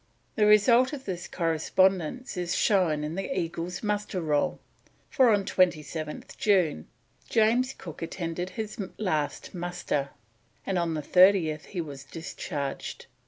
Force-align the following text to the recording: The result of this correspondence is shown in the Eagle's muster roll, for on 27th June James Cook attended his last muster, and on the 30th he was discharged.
The 0.33 0.47
result 0.47 0.93
of 0.93 1.05
this 1.05 1.27
correspondence 1.27 2.35
is 2.35 2.55
shown 2.55 3.03
in 3.03 3.13
the 3.13 3.37
Eagle's 3.39 3.83
muster 3.83 4.19
roll, 4.19 4.59
for 5.11 5.29
on 5.29 5.45
27th 5.45 6.35
June 6.39 6.87
James 7.29 7.73
Cook 7.73 8.01
attended 8.01 8.49
his 8.57 8.79
last 8.97 9.53
muster, 9.53 10.09
and 10.65 10.79
on 10.79 10.95
the 10.95 11.03
30th 11.03 11.65
he 11.65 11.81
was 11.81 12.03
discharged. 12.03 13.05